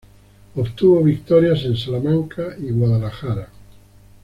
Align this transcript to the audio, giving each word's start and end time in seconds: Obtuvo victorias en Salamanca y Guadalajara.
Obtuvo 0.55 1.03
victorias 1.03 1.61
en 1.65 1.77
Salamanca 1.77 2.55
y 2.59 2.71
Guadalajara. 2.71 3.49